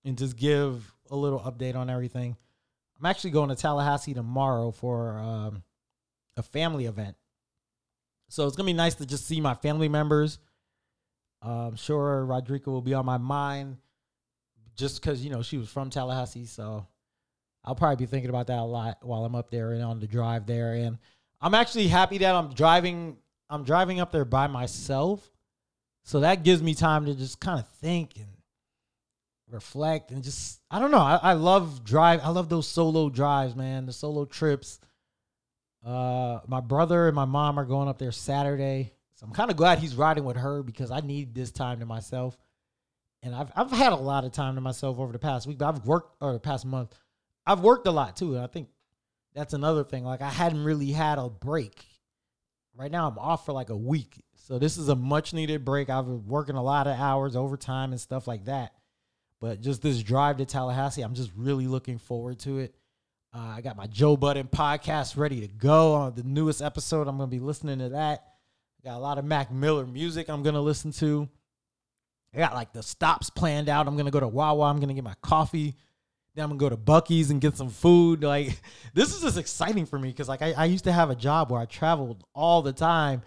[0.06, 2.38] and just give a little update on everything.
[3.00, 5.64] I'm actually going to Tallahassee tomorrow for um,
[6.36, 7.16] a family event.
[8.30, 10.40] So it's gonna be nice to just see my family members.
[11.46, 13.78] Uh, I'm sure Rodrika will be on my mind
[14.76, 16.88] just because you know she was from Tallahassee, so
[17.68, 20.08] I'll probably be thinking about that a lot while I'm up there and on the
[20.08, 20.72] drive there.
[20.72, 20.98] And
[21.42, 23.18] I'm actually happy that I'm driving.
[23.50, 25.30] I'm driving up there by myself,
[26.06, 28.28] so that gives me time to just kind of think and
[29.50, 30.98] reflect and just I don't know.
[30.98, 32.22] I, I love drive.
[32.24, 33.86] I love those solo drives, man.
[33.86, 34.80] The solo trips.
[35.86, 39.58] Uh, my brother and my mom are going up there Saturday, so I'm kind of
[39.58, 42.38] glad he's riding with her because I need this time to myself.
[43.24, 45.68] And I've I've had a lot of time to myself over the past week, but
[45.68, 46.98] I've worked or the past month.
[47.48, 48.68] I've worked a lot too, and I think
[49.34, 50.04] that's another thing.
[50.04, 51.86] Like I hadn't really had a break.
[52.76, 55.90] Right now, I'm off for like a week, so this is a much needed break.
[55.90, 58.74] I've been working a lot of hours, overtime, and stuff like that.
[59.40, 62.76] But just this drive to Tallahassee, I'm just really looking forward to it.
[63.34, 67.08] Uh, I got my Joe Budden podcast ready to go on the newest episode.
[67.08, 68.24] I'm going to be listening to that.
[68.84, 71.28] Got a lot of Mac Miller music I'm going to listen to.
[72.34, 73.88] I got like the stops planned out.
[73.88, 74.70] I'm going to go to Wawa.
[74.70, 75.76] I'm going to get my coffee.
[76.38, 78.24] Then I'm to go to Buc-ee's and get some food.
[78.24, 78.62] Like,
[78.94, 81.52] this is just exciting for me because, like, I, I used to have a job
[81.52, 83.24] where I traveled all the time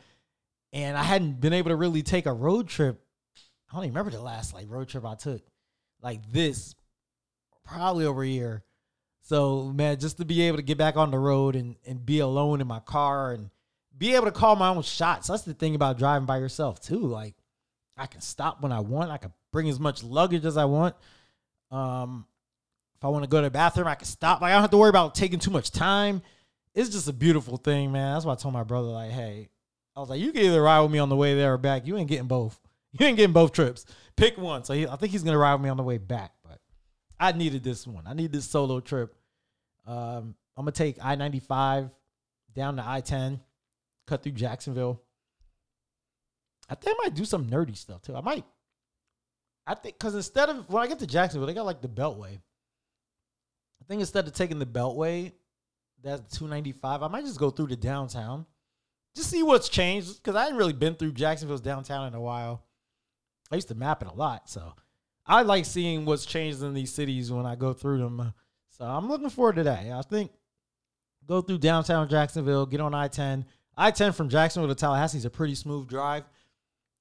[0.72, 3.02] and I hadn't been able to really take a road trip.
[3.68, 5.42] I don't even remember the last like road trip I took
[6.02, 6.74] like this
[7.64, 8.62] probably over a year.
[9.22, 12.20] So man, just to be able to get back on the road and, and be
[12.20, 13.50] alone in my car and
[13.96, 15.28] be able to call my own shots.
[15.28, 17.00] That's the thing about driving by yourself too.
[17.00, 17.34] Like
[17.96, 19.10] I can stop when I want.
[19.10, 20.94] I can bring as much luggage as I want.
[21.70, 22.26] Um,
[23.00, 24.42] if I want to go to the bathroom, I can stop.
[24.42, 26.20] Like I don't have to worry about taking too much time.
[26.74, 28.12] It's just a beautiful thing, man.
[28.12, 29.48] That's why I told my brother, like, hey,
[29.96, 31.86] I was like, you can either ride with me on the way there or back.
[31.86, 32.58] You ain't getting both.
[32.92, 33.86] You ain't getting both trips.
[34.16, 34.64] Pick one.
[34.64, 36.32] So he, I think he's gonna ride with me on the way back.
[36.42, 36.58] But
[37.20, 38.02] I needed this one.
[38.04, 39.14] I need this solo trip.
[39.86, 41.88] Um, I'm gonna take I 95
[42.52, 43.38] down to I 10,
[44.08, 45.00] cut through Jacksonville.
[46.68, 48.16] I think I might do some nerdy stuff too.
[48.16, 48.44] I might.
[49.68, 52.40] I think because instead of when I get to Jacksonville, they got like the Beltway.
[53.90, 55.32] I think instead of taking the Beltway,
[56.00, 57.02] that's 295.
[57.02, 58.46] I might just go through the downtown,
[59.16, 60.22] just see what's changed.
[60.22, 62.62] Because I hadn't really been through Jacksonville's downtown in a while.
[63.50, 64.74] I used to map it a lot, so
[65.26, 68.32] I like seeing what's changed in these cities when I go through them.
[68.68, 69.84] So I'm looking forward to that.
[69.84, 70.30] I think
[71.26, 73.44] go through downtown Jacksonville, get on I-10.
[73.76, 76.22] I-10 from Jacksonville to Tallahassee is a pretty smooth drive.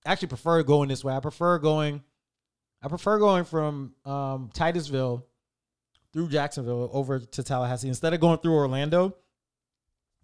[0.08, 1.13] I actually prefer going this way.
[1.13, 2.02] I prefer going.
[2.82, 5.29] I prefer going from um, Titusville
[6.13, 9.15] through Jacksonville over to Tallahassee instead of going through Orlando.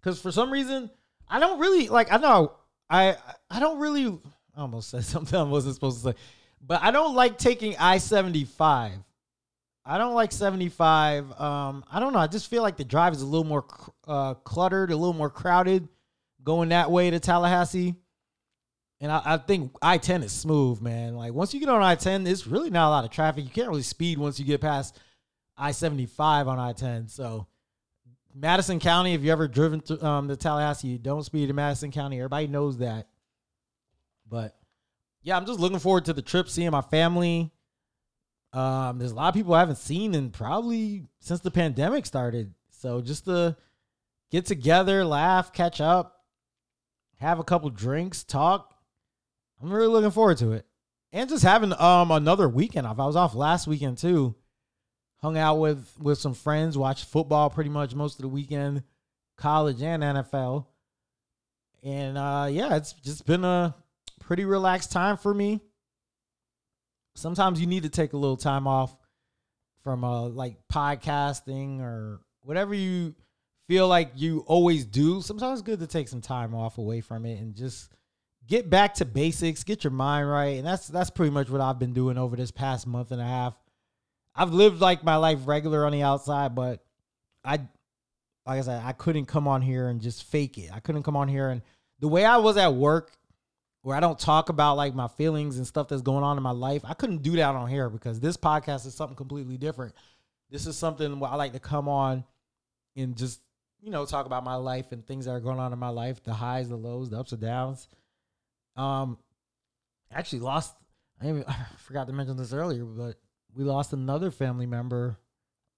[0.00, 0.90] Because for some reason,
[1.28, 2.12] I don't really like.
[2.12, 2.52] I know
[2.88, 3.16] I
[3.50, 4.18] I don't really
[4.56, 6.16] I almost said something I wasn't supposed to say.
[6.64, 8.92] But I don't like taking I 75.
[9.88, 11.40] I don't like 75.
[11.40, 12.18] Um, I don't know.
[12.18, 13.64] I just feel like the drive is a little more
[14.08, 15.88] uh, cluttered, a little more crowded
[16.42, 17.94] going that way to Tallahassee.
[19.00, 21.14] And I, I think I 10 is smooth, man.
[21.14, 23.44] Like once you get on I 10, it's really not a lot of traffic.
[23.44, 24.98] You can't really speed once you get past
[25.56, 27.08] I 75 on I 10.
[27.08, 27.46] So,
[28.34, 32.18] Madison County, if you ever driven to um, Tallahassee, don't speed in Madison County.
[32.18, 33.08] Everybody knows that.
[34.28, 34.56] But
[35.22, 37.50] yeah, I'm just looking forward to the trip, seeing my family.
[38.52, 42.54] Um, there's a lot of people I haven't seen in probably since the pandemic started.
[42.70, 43.56] So just to
[44.30, 46.24] get together, laugh, catch up,
[47.18, 48.74] have a couple drinks, talk.
[49.62, 50.66] I'm really looking forward to it.
[51.12, 53.00] And just having um another weekend off.
[53.00, 54.34] I was off last weekend too.
[55.26, 58.84] Hung out with with some friends, watched football pretty much most of the weekend,
[59.36, 60.66] college and NFL.
[61.82, 63.74] And uh yeah, it's just been a
[64.20, 65.60] pretty relaxed time for me.
[67.16, 68.96] Sometimes you need to take a little time off
[69.82, 73.12] from uh like podcasting or whatever you
[73.66, 75.22] feel like you always do.
[75.22, 77.92] Sometimes it's good to take some time off away from it and just
[78.46, 80.56] get back to basics, get your mind right.
[80.58, 83.26] And that's that's pretty much what I've been doing over this past month and a
[83.26, 83.56] half.
[84.36, 86.84] I've lived like my life regular on the outside, but
[87.44, 87.60] I
[88.46, 90.70] like I said, I couldn't come on here and just fake it.
[90.72, 91.62] I couldn't come on here and
[91.98, 93.12] the way I was at work
[93.82, 96.50] where I don't talk about like my feelings and stuff that's going on in my
[96.50, 96.82] life.
[96.84, 99.94] I couldn't do that on here because this podcast is something completely different.
[100.50, 102.24] This is something where I like to come on
[102.94, 103.40] and just
[103.80, 106.22] you know talk about my life and things that are going on in my life,
[106.22, 107.88] the highs, the lows, the ups and downs.
[108.76, 109.18] Um,
[110.12, 110.74] actually lost.
[111.20, 113.16] I, even, I forgot to mention this earlier, but
[113.56, 115.16] we lost another family member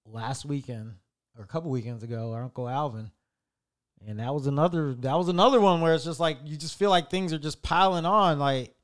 [0.04, 0.94] last weekend
[1.36, 2.32] or a couple weekends ago.
[2.32, 3.10] Our uncle Alvin,
[4.06, 4.94] and that was another.
[4.94, 7.62] That was another one where it's just like you just feel like things are just
[7.62, 8.38] piling on.
[8.38, 8.74] Like,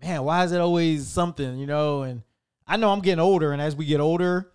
[0.00, 2.02] man, why is it always something, you know?
[2.02, 2.22] And
[2.66, 4.52] I know I'm getting older, and as we get older,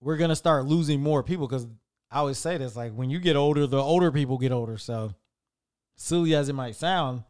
[0.00, 1.66] we're gonna start losing more people because
[2.10, 4.78] I always say this: like when you get older, the older people get older.
[4.78, 5.14] So
[5.96, 7.22] silly as it might sound,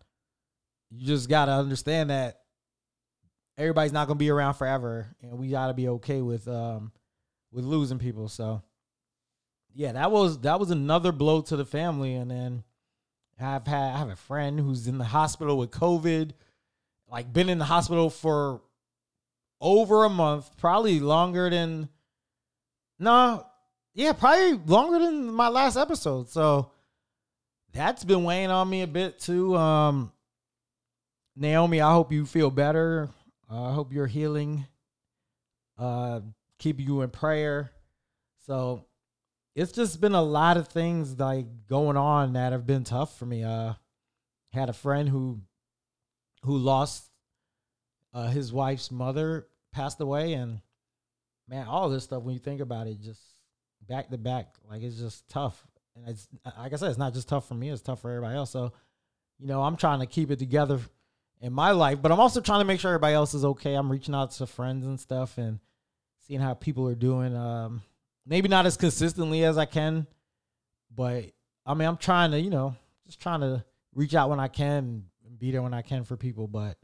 [0.90, 2.41] you just gotta understand that
[3.62, 6.92] everybody's not gonna be around forever, and we gotta be okay with um
[7.52, 8.28] with losing people.
[8.28, 8.62] So
[9.74, 12.14] yeah, that was that was another blow to the family.
[12.14, 12.64] And then
[13.40, 16.32] I've had I have a friend who's in the hospital with COVID,
[17.08, 18.60] like been in the hospital for
[19.60, 21.88] over a month, probably longer than
[22.98, 23.46] no,
[23.94, 26.28] yeah, probably longer than my last episode.
[26.28, 26.72] So
[27.72, 29.56] that's been weighing on me a bit too.
[29.56, 30.12] Um
[31.34, 33.08] Naomi, I hope you feel better.
[33.52, 34.66] Uh, I hope you're healing.
[35.78, 36.20] Uh
[36.58, 37.72] keep you in prayer.
[38.46, 38.86] So
[39.54, 43.26] it's just been a lot of things like going on that have been tough for
[43.26, 43.44] me.
[43.44, 43.74] Uh
[44.52, 45.40] had a friend who
[46.44, 47.10] who lost
[48.14, 50.60] uh his wife's mother passed away and
[51.48, 53.20] man, all this stuff when you think about it just
[53.88, 55.66] back to back like it's just tough.
[55.96, 58.36] And it's like I said it's not just tough for me, it's tough for everybody
[58.36, 58.50] else.
[58.50, 58.72] So,
[59.38, 60.78] you know, I'm trying to keep it together
[61.42, 63.74] in my life, but I'm also trying to make sure everybody else is okay.
[63.74, 65.58] I'm reaching out to friends and stuff and
[66.20, 67.36] seeing how people are doing.
[67.36, 67.82] Um,
[68.24, 70.06] maybe not as consistently as I can,
[70.94, 71.24] but
[71.66, 75.04] I mean, I'm trying to, you know, just trying to reach out when I can
[75.26, 76.46] and be there when I can for people.
[76.46, 76.78] But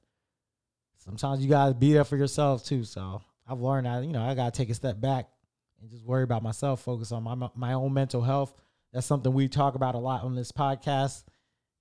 [0.96, 2.82] sometimes you gotta be there for yourself too.
[2.82, 5.28] So I've learned that, you know, I gotta take a step back
[5.80, 8.52] and just worry about myself, focus on my my own mental health.
[8.92, 11.22] That's something we talk about a lot on this podcast.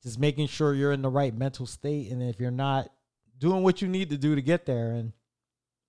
[0.04, 2.90] Just making sure you're in the right mental state, and if you're not
[3.38, 5.14] doing what you need to do to get there, and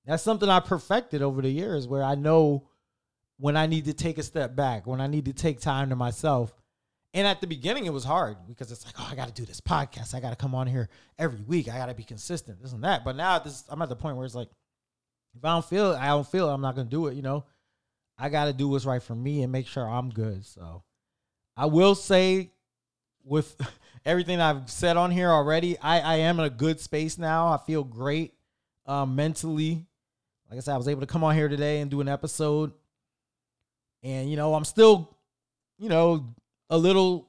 [0.06, 2.68] that's something I perfected over the years where I know
[3.38, 5.96] when I need to take a step back, when I need to take time to
[5.96, 6.54] myself.
[7.14, 9.46] And at the beginning, it was hard because it's like, oh, I got to do
[9.46, 10.14] this podcast.
[10.14, 11.68] I got to come on here every week.
[11.68, 13.04] I got to be consistent, this and that.
[13.04, 14.50] But now this, I'm at the point where it's like,
[15.34, 16.52] if I don't feel it, I don't feel it.
[16.52, 17.14] I'm not going to do it.
[17.14, 17.44] You know,
[18.18, 20.44] I got to do what's right for me and make sure I'm good.
[20.44, 20.82] So
[21.56, 22.50] I will say,
[23.28, 23.56] with
[24.04, 27.48] everything I've said on here already, I, I am in a good space now.
[27.48, 28.34] I feel great
[28.86, 29.88] um, mentally
[30.50, 32.72] like I said, I was able to come on here today and do an episode.
[34.02, 35.16] And, you know, I'm still,
[35.78, 36.34] you know,
[36.70, 37.28] a little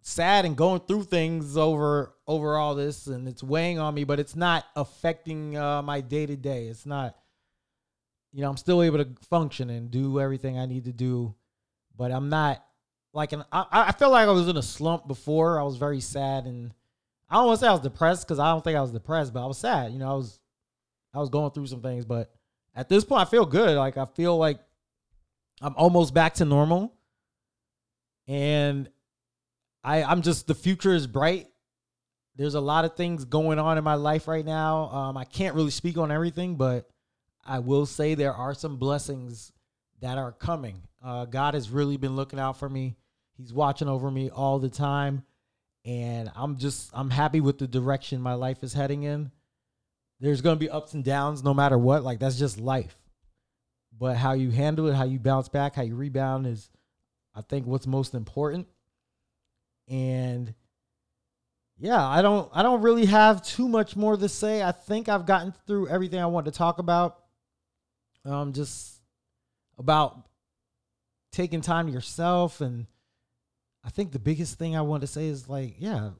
[0.00, 4.18] sad and going through things over over all this and it's weighing on me, but
[4.18, 6.66] it's not affecting uh, my day to day.
[6.68, 7.16] It's not,
[8.32, 11.34] you know, I'm still able to function and do everything I need to do,
[11.96, 12.64] but I'm not
[13.16, 13.44] like an.
[13.50, 15.58] I, I feel like I was in a slump before.
[15.58, 16.72] I was very sad and
[17.28, 19.32] I don't want to say I was depressed because I don't think I was depressed,
[19.32, 19.92] but I was sad.
[19.92, 20.38] You know, I was
[21.12, 22.30] I was going through some things, but
[22.74, 23.76] at this point, I feel good.
[23.76, 24.60] Like I feel like
[25.60, 26.94] I'm almost back to normal,
[28.28, 28.88] and
[29.82, 31.48] I I'm just the future is bright.
[32.36, 34.90] There's a lot of things going on in my life right now.
[34.90, 36.86] Um, I can't really speak on everything, but
[37.46, 39.52] I will say there are some blessings
[40.00, 40.82] that are coming.
[41.02, 42.96] Uh, God has really been looking out for me.
[43.36, 45.24] He's watching over me all the time,
[45.84, 49.30] and I'm just I'm happy with the direction my life is heading in
[50.20, 52.02] there's going to be ups and downs no matter what.
[52.02, 52.96] Like that's just life.
[53.98, 56.68] But how you handle it, how you bounce back, how you rebound is,
[57.34, 58.66] I think, what's most important.
[59.88, 60.54] And
[61.78, 64.62] yeah, I don't, I don't really have too much more to say.
[64.62, 67.18] I think I've gotten through everything I want to talk about.
[68.24, 69.00] Um, just
[69.78, 70.26] about
[71.32, 72.86] taking time to yourself, and
[73.86, 76.10] I think the biggest thing I want to say is like, yeah,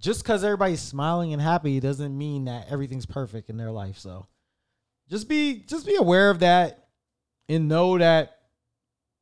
[0.00, 3.98] just because everybody's smiling and happy doesn't mean that everything's perfect in their life.
[3.98, 4.26] So
[5.10, 6.88] just be just be aware of that
[7.50, 8.38] and know that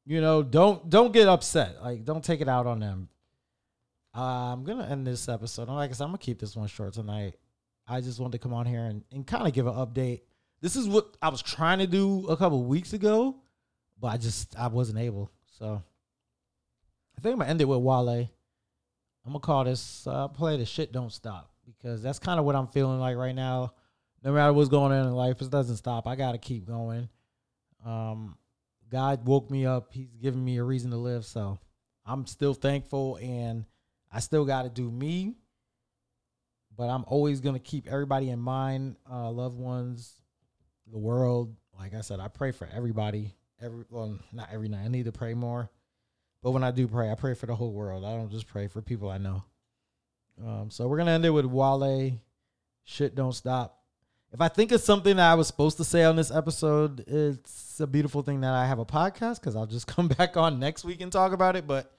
[0.06, 1.82] you know don't don't get upset.
[1.82, 3.08] Like don't take it out on them.
[4.16, 5.68] Uh, I'm gonna end this episode.
[5.68, 7.34] Like I said, I'm gonna keep this one short tonight.
[7.88, 10.20] I just wanted to come on here and, and kind of give an update.
[10.60, 13.36] This is what I was trying to do a couple weeks ago,
[14.00, 15.32] but I just I wasn't able.
[15.58, 15.82] So
[17.16, 18.08] I think I'm gonna end it with Wale.
[18.08, 18.28] I'm
[19.32, 22.66] gonna call this uh, play the shit don't stop because that's kind of what I'm
[22.68, 23.72] feeling like right now.
[24.22, 26.06] No matter what's going on in life, it doesn't stop.
[26.06, 27.08] I gotta keep going.
[27.84, 28.36] Um,
[28.90, 29.92] God woke me up.
[29.92, 31.24] He's giving me a reason to live.
[31.24, 31.58] So
[32.06, 33.64] I'm still thankful, and
[34.12, 35.34] I still got to do me.
[36.76, 40.14] but I'm always gonna keep everybody in mind, uh, loved ones,
[40.90, 41.54] the world.
[41.78, 43.34] Like I said, I pray for everybody.
[43.60, 44.84] Every well, not every night.
[44.84, 45.70] I need to pray more,
[46.44, 48.04] but when I do pray, I pray for the whole world.
[48.04, 49.42] I don't just pray for people I know.
[50.44, 52.20] Um, so we're gonna end it with Wale.
[52.84, 53.80] Shit don't stop.
[54.30, 57.80] If I think of something that I was supposed to say on this episode, it's
[57.80, 60.84] a beautiful thing that I have a podcast because I'll just come back on next
[60.84, 61.66] week and talk about it.
[61.66, 61.90] But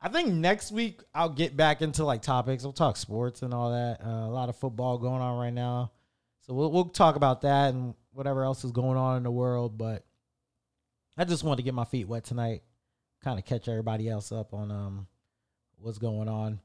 [0.00, 2.62] I think next week I'll get back into like topics.
[2.62, 4.00] We'll talk sports and all that.
[4.02, 5.92] Uh, a lot of football going on right now,
[6.46, 9.76] so we'll we'll talk about that and whatever else is going on in the world.
[9.76, 10.06] But
[11.18, 12.62] I just wanted to get my feet wet tonight,
[13.22, 15.06] kind of catch everybody else up on um
[15.78, 16.60] what's going on,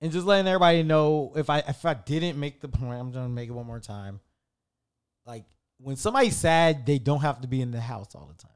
[0.00, 3.28] and just letting everybody know if I if I didn't make the point, I'm gonna
[3.28, 4.20] make it one more time.
[5.26, 5.44] Like
[5.78, 8.52] when somebody's sad, they don't have to be in the house all the time.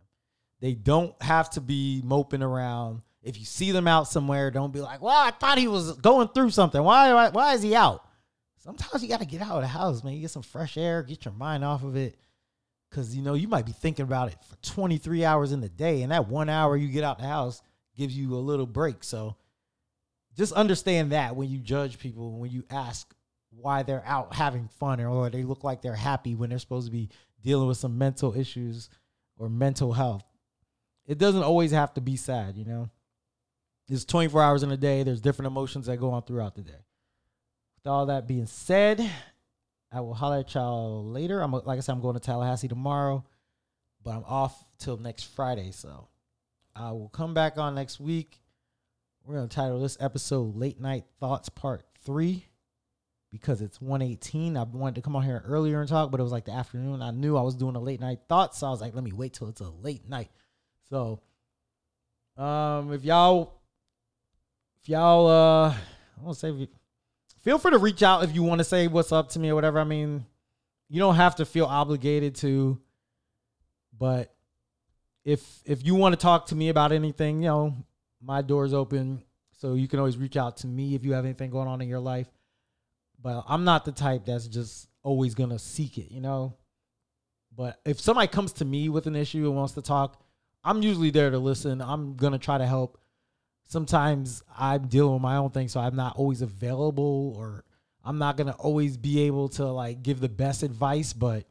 [0.60, 3.02] They don't have to be moping around.
[3.22, 6.28] If you see them out somewhere, don't be like, "Well, I thought he was going
[6.28, 6.82] through something.
[6.82, 7.12] Why?
[7.12, 8.04] Why, why is he out?"
[8.58, 10.14] Sometimes you got to get out of the house, man.
[10.14, 12.16] You get some fresh air, get your mind off of it,
[12.92, 16.02] because you know you might be thinking about it for 23 hours in the day,
[16.02, 17.62] and that one hour you get out the house
[17.96, 19.02] gives you a little break.
[19.02, 19.36] So
[20.36, 23.12] just understand that when you judge people, when you ask
[23.50, 26.92] why they're out having fun or they look like they're happy when they're supposed to
[26.92, 27.08] be
[27.42, 28.88] dealing with some mental issues
[29.38, 30.24] or mental health.
[31.06, 32.88] It doesn't always have to be sad, you know.
[33.88, 35.02] There's 24 hours in a day.
[35.02, 36.84] There's different emotions that go on throughout the day.
[37.76, 39.10] With all that being said,
[39.92, 41.40] I will holler at y'all later.
[41.40, 43.24] I'm like I said, I'm going to Tallahassee tomorrow,
[44.02, 45.70] but I'm off till next Friday.
[45.72, 46.08] So
[46.74, 48.40] I will come back on next week.
[49.24, 52.44] We're gonna title this episode "Late Night Thoughts Part 3
[53.32, 54.56] because it's 118.
[54.56, 57.02] I wanted to come on here earlier and talk, but it was like the afternoon.
[57.02, 59.12] I knew I was doing a late night thoughts, so I was like, let me
[59.12, 60.30] wait till it's a late night.
[60.90, 61.20] So,
[62.36, 63.60] um, if y'all,
[64.82, 66.68] if y'all, uh, I want to say,
[67.42, 69.54] feel free to reach out if you want to say what's up to me or
[69.54, 69.78] whatever.
[69.78, 70.24] I mean,
[70.88, 72.80] you don't have to feel obligated to,
[73.96, 74.34] but
[75.24, 77.76] if if you want to talk to me about anything, you know,
[78.20, 79.22] my door's open.
[79.58, 81.88] So you can always reach out to me if you have anything going on in
[81.88, 82.26] your life.
[83.20, 86.56] But I'm not the type that's just always gonna seek it, you know.
[87.54, 90.20] But if somebody comes to me with an issue and wants to talk,
[90.64, 91.80] I'm usually there to listen.
[91.80, 92.98] I'm gonna try to help.
[93.68, 97.64] Sometimes I'm dealing with my own thing, so I'm not always available, or
[98.04, 101.12] I'm not gonna always be able to like give the best advice.
[101.12, 101.46] But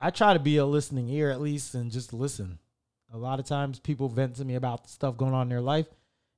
[0.00, 2.58] I try to be a listening ear at least, and just listen.
[3.12, 5.86] A lot of times, people vent to me about stuff going on in their life,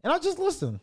[0.02, 0.80] and I just listen.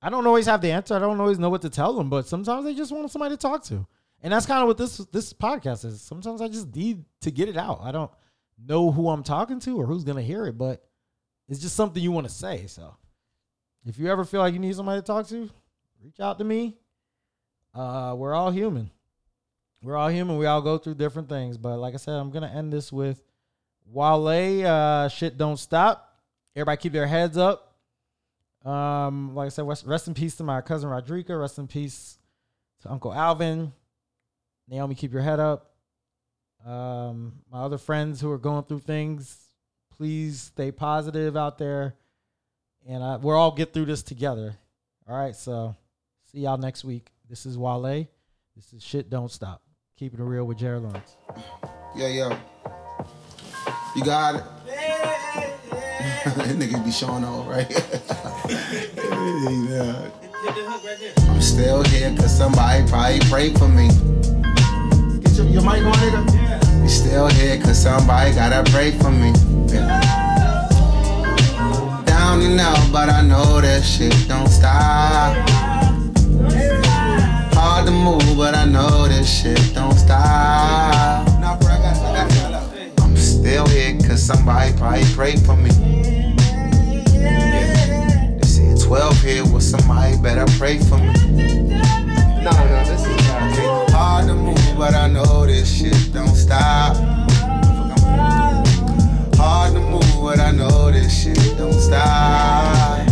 [0.00, 0.94] I don't always have the answer.
[0.94, 3.40] I don't always know what to tell them, but sometimes they just want somebody to
[3.40, 3.86] talk to.
[4.22, 6.00] And that's kind of what this this podcast is.
[6.00, 7.80] Sometimes I just need to get it out.
[7.82, 8.10] I don't
[8.64, 10.84] know who I'm talking to or who's gonna hear it, but
[11.48, 12.66] it's just something you want to say.
[12.66, 12.96] So
[13.86, 15.50] if you ever feel like you need somebody to talk to,
[16.02, 16.76] reach out to me.
[17.74, 18.90] Uh, we're all human.
[19.82, 20.38] We're all human.
[20.38, 21.56] We all go through different things.
[21.56, 23.22] But like I said, I'm gonna end this with
[23.86, 24.66] Wale.
[24.66, 26.16] Uh, shit don't stop.
[26.56, 27.76] Everybody keep their heads up.
[28.64, 31.38] Um, like I said, rest, rest in peace to my cousin Rodrika.
[31.38, 32.18] Rest in peace
[32.82, 33.72] to Uncle Alvin.
[34.68, 35.70] Naomi, keep your head up.
[36.66, 39.38] Um, my other friends who are going through things,
[39.96, 41.94] please stay positive out there,
[42.88, 44.56] and I, we'll all get through this together.
[45.08, 45.76] All right, so
[46.32, 47.10] see y'all next week.
[47.28, 48.06] This is Wale.
[48.56, 49.62] This is shit don't stop.
[49.96, 51.16] Keeping it real with Jared Lawrence.
[51.94, 52.38] Yeah, yeah.
[53.94, 54.42] You got it.
[56.28, 57.70] That nigga be showing off, right?
[59.70, 60.10] yeah.
[61.30, 63.88] I'm still here cause somebody probably prayed for me.
[65.20, 66.34] Get your, your mic on, nigga.
[66.34, 66.82] Yeah.
[66.82, 69.32] You still here cause somebody gotta pray for me.
[69.72, 70.27] Yeah.
[72.48, 75.36] And out, but I know that shit don't stop.
[77.52, 81.28] Hard to move, but I know this shit don't stop.
[83.00, 85.68] I'm still here cause somebody probably prayed for me.
[88.38, 91.12] They said 12 here with somebody better pray for me.
[92.42, 97.17] No, no, this is not Hard to move, but I know this shit don't stop.
[101.08, 103.08] This shit don't stop.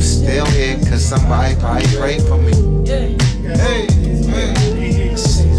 [0.00, 2.52] Still here cause somebody probably prayed for me.
[2.84, 3.86] Hey, hey.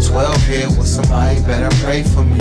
[0.06, 2.38] 12 here with somebody better pray for me.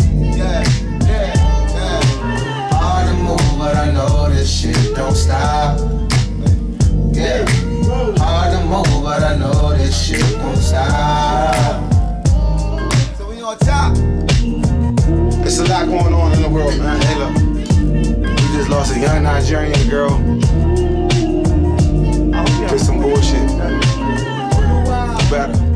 [2.74, 5.80] Hard to move, but I know this shit don't stop.
[7.14, 7.46] Yeah.
[8.18, 11.94] Hard to move, but I know this shit won't stop.
[13.18, 13.96] So we on top.
[15.42, 17.02] There's a lot going on in the world, man.
[17.02, 17.51] Hey, look.
[18.62, 20.20] Just lost a young Nigerian girl
[22.70, 23.58] to some bullshit.
[25.32, 25.71] better.